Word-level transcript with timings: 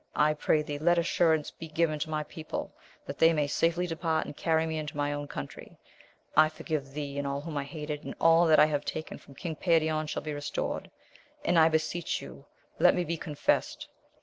I 0.15 0.33
pray 0.33 0.63
thee, 0.63 0.79
let 0.79 0.97
assur 0.97 1.35
ance 1.35 1.51
be 1.51 1.67
given 1.67 1.99
to 1.99 2.09
my 2.09 2.23
people, 2.23 2.73
that 3.05 3.19
they 3.19 3.33
may 3.33 3.45
safely 3.45 3.85
depart 3.85 4.25
and 4.25 4.35
carry 4.35 4.65
me 4.65 4.79
into 4.79 4.97
my 4.97 5.13
own 5.13 5.27
country. 5.27 5.77
I 6.35 6.49
forgive 6.49 6.93
thee 6.95 7.19
and 7.19 7.27
all 7.27 7.41
whom 7.41 7.55
I 7.55 7.65
hated, 7.65 8.03
and 8.03 8.15
all 8.19 8.47
that 8.47 8.57
I 8.57 8.65
have 8.65 8.83
taken 8.83 9.21
&om 9.27 9.35
King 9.35 9.55
Perion 9.55 10.07
shaWToe 10.07 10.33
ift^\,0T^^,^sAl\i'i's»^^<i?a.'^o\i 10.37 11.49
AMADIS 11.49 11.93
OF 11.93 11.93
GAUL, 11.93 12.09
59 12.09 12.43
let 12.79 12.95
'me 12.95 13.03
be 13.03 13.15
confessed. 13.17 13.89